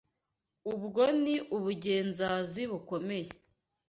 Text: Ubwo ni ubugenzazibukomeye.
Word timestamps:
Ubwo 0.73 1.01
ni 1.23 1.35
ubugenzazibukomeye. 1.55 3.29